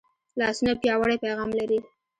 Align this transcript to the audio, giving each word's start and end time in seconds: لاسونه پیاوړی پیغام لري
لاسونه 0.39 0.73
پیاوړی 0.81 1.17
پیغام 1.23 1.49
لري 1.59 1.79